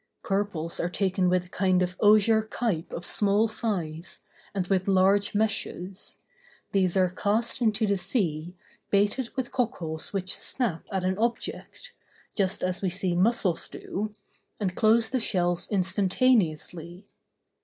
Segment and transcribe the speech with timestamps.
[0.23, 5.35] Purples are taken with a kind of osier kipe of small size, and with large
[5.35, 6.17] meshes;
[6.71, 8.55] these are cast into the sea,
[8.89, 11.93] baited with cockles which snap at an object,
[12.33, 14.15] just as we see mussels do,
[14.59, 17.05] and close the shell instantaneously.